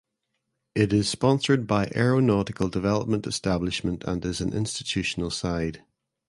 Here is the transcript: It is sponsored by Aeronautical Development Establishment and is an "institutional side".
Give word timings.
It 0.73 0.93
is 0.93 1.07
sponsored 1.07 1.67
by 1.67 1.91
Aeronautical 1.95 2.69
Development 2.69 3.27
Establishment 3.27 4.03
and 4.03 4.25
is 4.25 4.41
an 4.41 4.51
"institutional 4.51 5.29
side". 5.29 5.83